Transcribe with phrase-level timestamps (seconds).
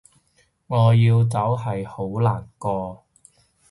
[0.65, 3.05] 我要走係好難過